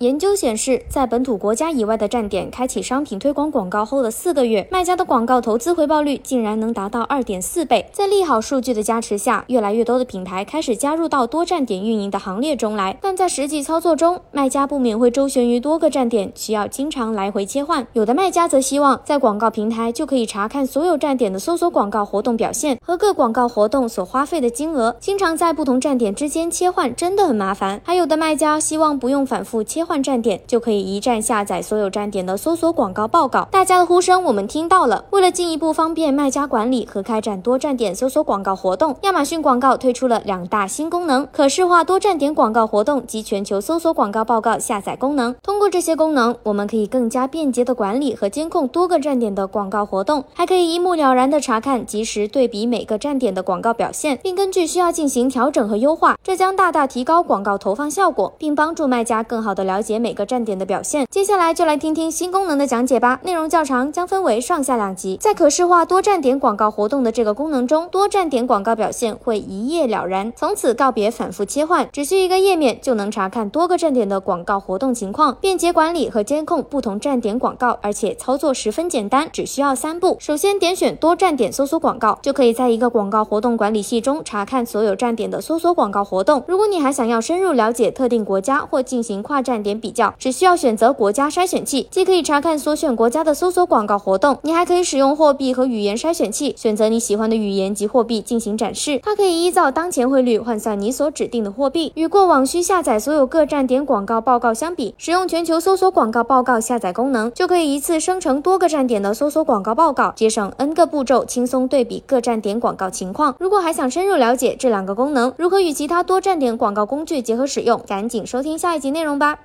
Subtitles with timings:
[0.00, 7.84] 研究显示，在本土国家以外的站点开启商品推广广告后的四个月，卖家的广告投资回报率竟然能达到二点四倍。
[7.92, 12.96] 在利好数据的加持下，越来越多的品牌开始加入到多站点运营的行列中来。
[13.02, 17.86] 但在实际操作中，卖家不免会周旋于多个站点，需要经常来回切换。
[17.92, 27.82] 有的卖家则希望在广告平台就可以查看所有站点的搜索广告活动表现和各广告活动所花费的金额，经常在不同站点之间切换，真的很麻烦。
[27.84, 29.89] 还有的卖家希望不用反复切换。
[29.90, 33.48] 换站点就可以一站下载所有站点的搜索广告报告。
[33.50, 35.04] 大家的呼声我们听到了。
[35.10, 45.34] 为了进一步方便卖家管理和开展多站点搜索广告活动，亚马逊广告推出了两大新功能：可视化多站点广告活动及全球搜索广告报告下载功能。
[45.42, 56.16] 通过这些功能，我们可以更加便捷的管理和监控多个站点的广告活动，还可以一目了然的查看、及时对比每个站点的广告表现，并根据需要进行调整和优化。
[56.22, 59.79] 这将大大提高广告投放效果，并帮助卖家更好的了。
[59.80, 63.18] 了解每个站点的表现，接下来就来听听新功能的讲解吧。
[63.24, 65.16] 内容较长，将分为上下两集。
[65.18, 80.18] 在可视化多站点广告活动的这个功能中，多站点广告表现会一页了然，从此告别反复切换，只需一个页面就能查看多个站点的广告活动情况，便捷管理和监控不同站点广告，而且操作十分简单，只需要三步。
[80.20, 86.44] 首先点选多站点搜索广告，就可以在一个广告活动管理器中查看所有站点的搜索广告活动。
[86.46, 99.00] 如果你还想要深入了解特定国家或进行跨站点，点比较，只需要选择国家筛选器，既可以查看所选国家的搜索广告活动，你还可以使用货币和语言筛选器，选择你喜欢的语言及货币进行展示。
[99.04, 101.92] 它可以依照当前汇率换算你所指定的货币。
[101.94, 113.36] 与过往需下载所有各站点广告报告相比，使用全球搜索广告报告下载功能，就可以一次生成多个站点的搜索广告报告，节省 N 个步骤，轻松对比各站点广告情况。
[113.38, 119.40] 如果还想深入了解这两个功能如何与其他多站点广告工具结合使用，赶紧收听下一集内容吧。